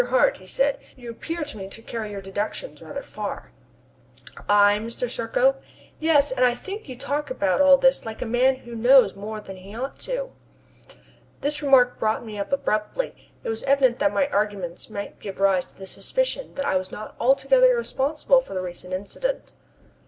Hart," 0.09 0.37
he 0.37 0.47
said, 0.47 0.79
"you 0.95 1.11
appear 1.11 1.43
to 1.43 1.57
me 1.59 1.67
to 1.69 1.81
carry 1.83 2.09
your 2.09 2.21
deductions 2.23 2.81
rather 2.81 3.03
far." 3.03 3.51
"I, 4.49 4.75
Mr. 4.79 5.07
Serko?" 5.07 5.57
"Yes, 5.99 6.31
and 6.31 6.43
I 6.43 6.55
think 6.55 6.89
you 6.89 6.97
talk 6.97 7.29
about 7.29 7.61
all 7.61 7.77
this 7.77 8.03
like 8.03 8.19
a 8.23 8.25
man 8.25 8.55
who 8.55 8.73
knows 8.73 9.15
more 9.15 9.39
than 9.39 9.57
he 9.57 9.75
ought 9.75 9.99
to." 9.99 10.31
This 11.41 11.61
remark 11.61 11.99
brought 11.99 12.25
me 12.25 12.39
up 12.39 12.51
abruptly. 12.51 13.31
It 13.43 13.49
was 13.49 13.61
evident 13.65 13.99
that 13.99 14.11
my 14.11 14.25
arguments 14.29 14.89
might 14.89 15.19
give 15.19 15.39
rise 15.39 15.65
to 15.65 15.77
the 15.77 15.85
suspicion 15.85 16.55
that 16.55 16.65
I 16.65 16.77
was 16.77 16.91
not 16.91 17.15
altogether 17.19 17.71
irresponsible 17.71 18.41
for 18.41 18.55
the 18.55 18.61
recent 18.63 18.95
incident. 18.95 19.53